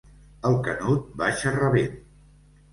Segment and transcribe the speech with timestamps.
[0.49, 2.03] El Canut baixa rabent.